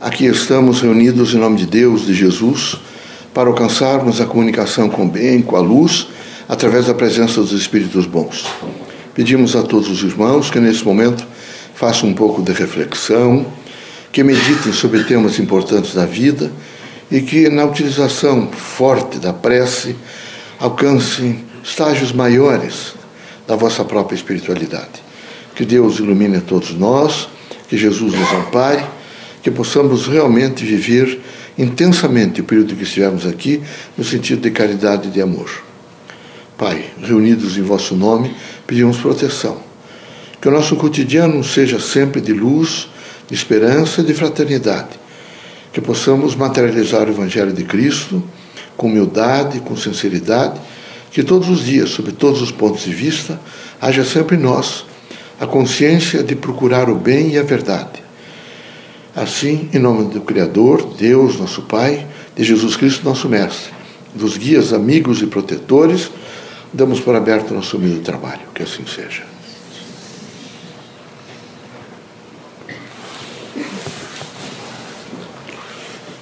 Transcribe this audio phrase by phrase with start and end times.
[0.00, 2.76] Aqui estamos reunidos em nome de Deus, de Jesus,
[3.34, 6.06] para alcançarmos a comunicação com o bem, com a luz,
[6.48, 8.46] através da presença dos Espíritos bons.
[9.12, 11.26] Pedimos a todos os irmãos que nesse momento
[11.74, 13.44] façam um pouco de reflexão,
[14.10, 16.50] que meditem sobre temas importantes da vida
[17.10, 19.94] e que, na utilização forte da prece,
[20.58, 22.94] alcancem estágios maiores
[23.46, 25.02] da vossa própria espiritualidade.
[25.54, 27.28] Que Deus ilumine a todos nós,
[27.68, 28.82] que Jesus nos ampare,
[29.42, 31.20] que possamos realmente viver
[31.58, 33.60] intensamente o período que estivermos aqui,
[33.96, 35.50] no sentido de caridade e de amor.
[36.56, 38.34] Pai, reunidos em vosso nome,
[38.66, 39.58] pedimos proteção.
[40.40, 42.88] Que o nosso cotidiano seja sempre de luz,
[43.28, 44.98] de esperança e de fraternidade.
[45.72, 48.22] Que possamos materializar o Evangelho de Cristo
[48.76, 50.58] com humildade, com sinceridade,
[51.10, 53.38] que todos os dias, sob todos os pontos de vista,
[53.80, 54.86] haja sempre em nós
[55.38, 57.99] a consciência de procurar o bem e a verdade.
[59.20, 63.70] Assim, em nome do Criador, Deus, nosso Pai, de Jesus Cristo, nosso Mestre,
[64.14, 66.10] dos guias, amigos e protetores,
[66.72, 68.40] damos por aberto nosso humilde trabalho.
[68.54, 69.24] Que assim seja.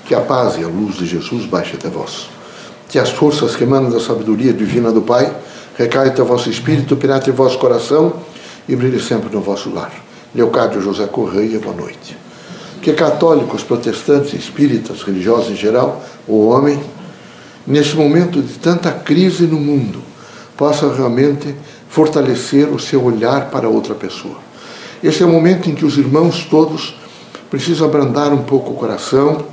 [0.04, 2.28] Que a paz e a luz de Jesus baixe até vós.
[2.88, 5.32] Que as forças que emanam da sabedoria divina do Pai
[5.76, 8.20] recaia até vosso espírito, penetre em vosso coração
[8.68, 9.92] e brilhe sempre no vosso lar.
[10.34, 12.27] Leocádio José Correia, boa noite.
[12.82, 16.80] Que católicos, protestantes, espíritas, religiosos em geral, o homem,
[17.66, 20.02] nesse momento de tanta crise no mundo,
[20.56, 21.54] possa realmente
[21.88, 24.36] fortalecer o seu olhar para outra pessoa.
[25.02, 26.94] Esse é o momento em que os irmãos todos
[27.50, 29.46] precisam abrandar um pouco o coração,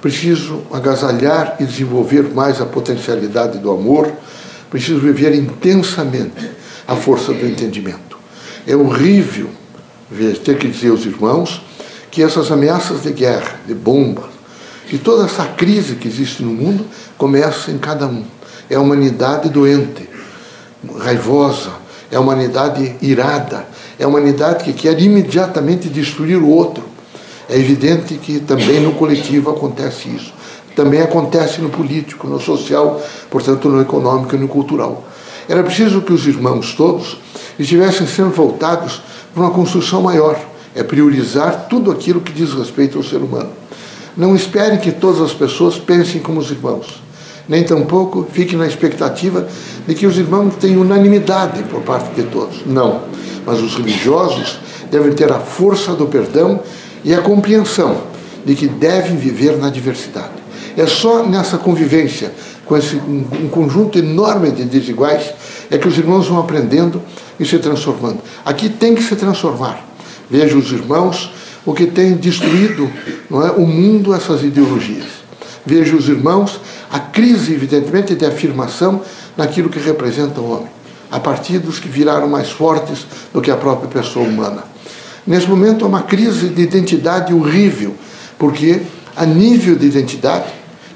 [0.00, 4.12] precisam agasalhar e desenvolver mais a potencialidade do amor,
[4.70, 6.50] precisam viver intensamente
[6.86, 8.18] a força do entendimento.
[8.66, 9.48] É horrível
[10.44, 11.62] ter que dizer aos irmãos
[12.16, 14.24] que essas ameaças de guerra, de bombas,
[14.90, 16.86] e toda essa crise que existe no mundo
[17.18, 18.24] começa em cada um.
[18.70, 20.08] É a humanidade doente,
[20.98, 21.72] raivosa,
[22.10, 23.66] é a humanidade irada,
[23.98, 26.84] é a humanidade que quer imediatamente destruir o outro.
[27.50, 30.32] É evidente que também no coletivo acontece isso.
[30.74, 32.98] Também acontece no político, no social,
[33.30, 35.04] portanto no econômico e no cultural.
[35.46, 37.18] Era preciso que os irmãos todos
[37.58, 39.02] estivessem sendo voltados
[39.34, 40.55] para uma construção maior.
[40.76, 43.50] É priorizar tudo aquilo que diz respeito ao ser humano.
[44.14, 47.02] Não esperem que todas as pessoas pensem como os irmãos.
[47.48, 49.48] Nem tampouco fiquem na expectativa
[49.88, 52.66] de que os irmãos tenham unanimidade por parte de todos.
[52.66, 53.00] Não.
[53.46, 54.58] Mas os religiosos
[54.90, 56.60] devem ter a força do perdão
[57.02, 58.02] e a compreensão
[58.44, 60.34] de que devem viver na diversidade.
[60.76, 62.32] É só nessa convivência
[62.66, 65.32] com esse, um, conjunto enorme de desiguais
[65.70, 67.00] é que os irmãos vão aprendendo
[67.40, 68.18] e se transformando.
[68.44, 69.85] Aqui tem que se transformar.
[70.30, 71.30] Veja os irmãos
[71.64, 72.88] o que tem destruído
[73.28, 75.06] não é, o mundo, essas ideologias.
[75.64, 76.60] Veja os irmãos
[76.90, 79.02] a crise, evidentemente, de afirmação
[79.36, 80.68] naquilo que representa o homem,
[81.10, 83.04] a partir dos que viraram mais fortes
[83.34, 84.62] do que a própria pessoa humana.
[85.26, 87.96] Nesse momento há uma crise de identidade horrível,
[88.38, 88.82] porque
[89.16, 90.46] a nível de identidade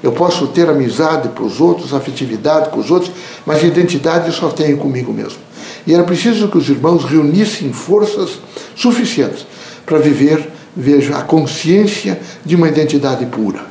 [0.01, 3.11] eu posso ter amizade para os outros, afetividade com os outros,
[3.45, 5.39] mas identidade eu só tenho comigo mesmo.
[5.85, 8.39] E era preciso que os irmãos reunissem forças
[8.75, 9.45] suficientes
[9.85, 13.65] para viver, veja, a consciência de uma identidade pura.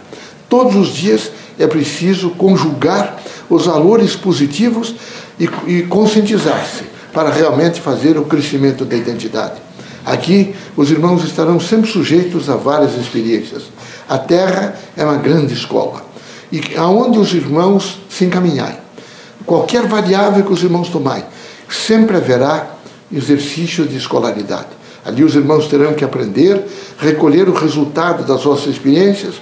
[0.48, 4.94] Todos os dias é preciso conjugar os valores positivos
[5.38, 9.60] e, e conscientizar-se para realmente fazer o crescimento da identidade.
[10.04, 13.64] Aqui, os irmãos estarão sempre sujeitos a várias experiências.
[14.08, 16.04] A Terra é uma grande escola.
[16.50, 18.78] E aonde os irmãos se encaminharem,
[19.46, 21.24] qualquer variável que os irmãos tomarem,
[21.70, 22.74] sempre haverá
[23.12, 24.68] exercício de escolaridade.
[25.04, 26.62] Ali os irmãos terão que aprender,
[26.98, 29.34] recolher o resultado das vossas experiências,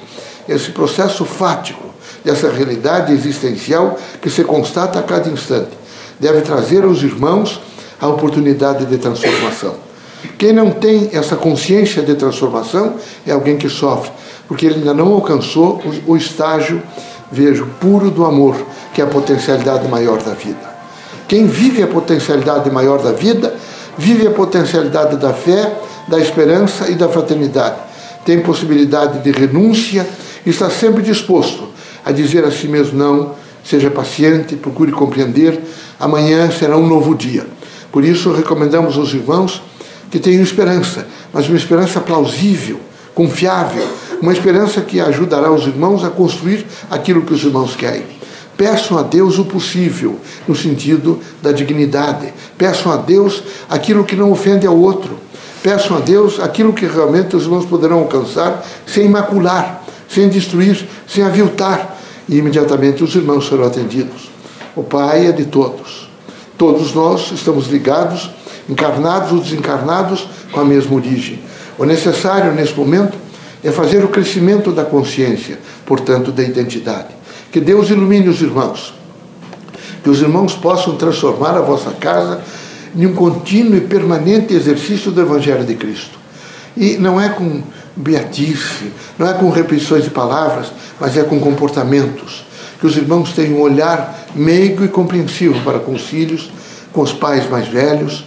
[0.48, 1.88] esse processo fático
[2.24, 5.70] dessa realidade existencial que se constata a cada instante.
[6.18, 7.60] Deve trazer aos irmãos
[8.00, 9.74] a oportunidade de transformação.
[10.36, 12.96] Quem não tem essa consciência de transformação
[13.26, 14.10] é alguém que sofre,
[14.46, 16.82] porque ele ainda não alcançou o estágio,
[17.31, 18.56] vejo, puro do amor,
[18.92, 20.77] que é a potencialidade maior da vida.
[21.28, 23.54] Quem vive a potencialidade maior da vida,
[23.98, 25.78] vive a potencialidade da fé,
[26.08, 27.76] da esperança e da fraternidade.
[28.25, 30.08] Tem possibilidade de renúncia
[30.46, 31.69] e está sempre disposto
[32.02, 35.60] a dizer a si mesmo: não, seja paciente, procure compreender,
[36.00, 37.46] amanhã será um novo dia.
[37.92, 39.62] Por isso, recomendamos aos irmãos
[40.10, 42.81] que tenham esperança, mas uma esperança plausível,
[43.14, 43.86] confiável,
[44.22, 48.18] uma esperança que ajudará os irmãos a construir aquilo que os irmãos querem.
[48.58, 50.19] Peçam a Deus o possível,
[50.49, 52.34] no sentido da dignidade.
[52.58, 53.40] Peçam a Deus
[53.70, 55.16] aquilo que não ofende ao outro.
[55.62, 61.22] Peçam a Deus aquilo que realmente os irmãos poderão alcançar sem macular, sem destruir, sem
[61.22, 61.96] aviltar.
[62.28, 64.28] E imediatamente os irmãos serão atendidos.
[64.75, 66.10] O Pai é de todos.
[66.58, 68.28] Todos nós estamos ligados,
[68.69, 71.38] encarnados ou desencarnados, com a mesma origem.
[71.78, 73.16] O necessário nesse momento
[73.62, 77.18] é fazer o crescimento da consciência, portanto, da identidade.
[77.50, 78.94] Que Deus ilumine os irmãos.
[80.02, 82.40] Que os irmãos possam transformar a vossa casa
[82.94, 86.18] em um contínuo e permanente exercício do Evangelho de Cristo.
[86.76, 87.62] E não é com
[87.96, 92.44] beatice, não é com repetições de palavras, mas é com comportamentos.
[92.80, 96.50] Que os irmãos tenham um olhar meigo e compreensivo para com os filhos,
[96.92, 98.24] com os pais mais velhos,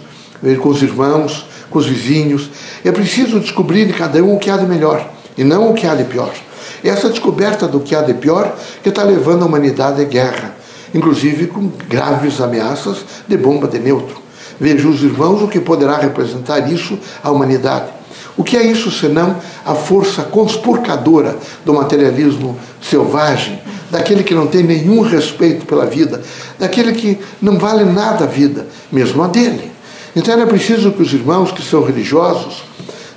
[0.60, 2.50] com os irmãos, com os vizinhos.
[2.84, 5.86] É preciso descobrir de cada um o que há de melhor e não o que
[5.86, 6.32] há de pior.
[6.84, 10.56] Essa descoberta do que há de pior que está levando a humanidade à guerra,
[10.94, 14.20] inclusive com graves ameaças de bomba de neutro.
[14.60, 17.86] Veja os irmãos o que poderá representar isso à humanidade.
[18.36, 24.62] O que é isso senão a força conspurcadora do materialismo selvagem, daquele que não tem
[24.62, 26.22] nenhum respeito pela vida,
[26.58, 29.70] daquele que não vale nada a vida, mesmo a dele.
[30.16, 32.64] Então é preciso que os irmãos que são religiosos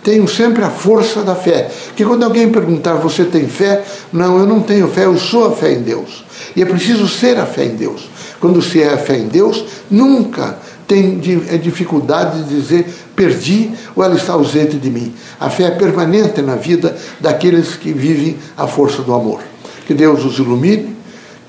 [0.05, 1.69] tenham sempre a força da fé.
[1.95, 3.83] Que quando alguém perguntar, você tem fé?
[4.13, 6.23] Não, eu não tenho fé, eu sou a fé em Deus.
[6.55, 8.07] E é preciso ser a fé em Deus.
[8.39, 11.19] Quando se é a fé em Deus, nunca tem
[11.49, 12.85] é dificuldade de dizer
[13.15, 15.11] perdi ou ela está ausente de mim.
[15.39, 19.41] A fé é permanente na vida daqueles que vivem a força do amor.
[19.87, 20.95] Que Deus os ilumine,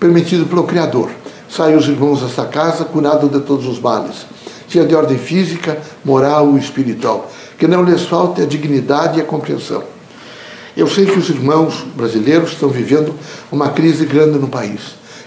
[0.01, 1.11] permitido pelo Criador.
[1.51, 4.27] Saiam os irmãos desta casa curados de todos os males,
[4.69, 9.25] seja de ordem física, moral ou espiritual que não lhes falte a dignidade e a
[9.25, 9.83] compreensão.
[10.77, 13.15] Eu sei que os irmãos brasileiros estão vivendo
[13.51, 14.81] uma crise grande no país.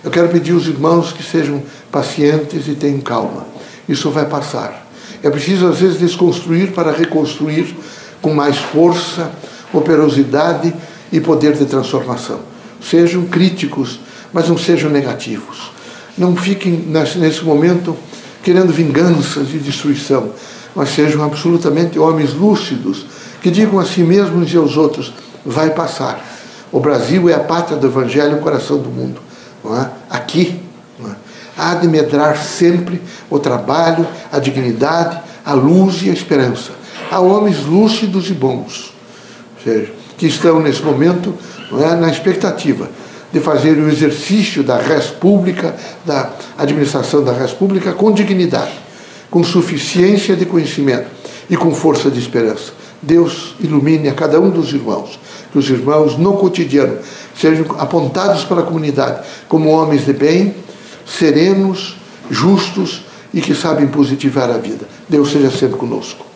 [0.03, 3.47] Eu quero pedir aos irmãos que sejam pacientes e tenham calma.
[3.88, 4.88] Isso vai passar.
[5.24, 7.75] É preciso, às vezes, desconstruir para reconstruir
[8.21, 9.31] com mais força,
[9.74, 10.74] operosidade
[11.12, 12.39] e poder de transformação.
[12.80, 14.00] Sejam críticos,
[14.31, 15.71] mas não sejam negativos.
[16.18, 17.97] Não fiquem, nesse momento,
[18.50, 20.31] querendo vinganças e destruição
[20.75, 23.06] mas sejam absolutamente homens lúcidos,
[23.42, 25.13] que digam a si mesmos e aos outros:
[25.46, 26.24] vai passar.
[26.72, 29.19] O Brasil é a pátria do Evangelho, o coração do mundo.
[29.66, 29.90] É?
[30.10, 30.62] Aqui
[31.04, 31.12] é?
[31.57, 36.72] há de medrar sempre o trabalho, a dignidade, a luz e a esperança.
[37.12, 38.94] Há homens lúcidos e bons,
[39.63, 41.36] seja, que estão nesse momento
[41.74, 41.96] é?
[41.96, 42.88] na expectativa
[43.31, 48.89] de fazer o exercício da res pública, da administração da res pública com dignidade
[49.29, 51.07] com suficiência de conhecimento
[51.49, 52.73] e com força de esperança.
[53.01, 55.19] Deus ilumine a cada um dos irmãos,
[55.51, 56.97] que os irmãos no cotidiano
[57.35, 60.55] sejam apontados para a comunidade como homens de bem,
[61.05, 61.97] serenos,
[62.29, 64.87] justos e que sabem positivar a vida.
[65.07, 66.28] Deus seja sempre conosco.